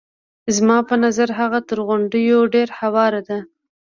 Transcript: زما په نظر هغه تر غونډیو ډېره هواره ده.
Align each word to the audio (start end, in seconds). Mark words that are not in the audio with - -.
زما 0.55 0.77
په 0.89 0.95
نظر 1.03 1.29
هغه 1.39 1.59
تر 1.69 1.77
غونډیو 1.87 2.39
ډېره 2.53 2.73
هواره 2.81 3.21
ده. 3.29 3.39